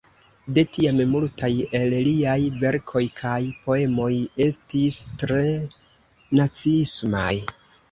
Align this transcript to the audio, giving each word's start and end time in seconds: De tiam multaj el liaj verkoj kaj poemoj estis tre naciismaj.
De 0.57 0.61
tiam 0.77 1.01
multaj 1.09 1.49
el 1.79 1.93
liaj 2.07 2.37
verkoj 2.63 3.03
kaj 3.21 3.35
poemoj 3.67 4.09
estis 4.49 4.99
tre 5.27 5.47
naciismaj. 6.43 7.31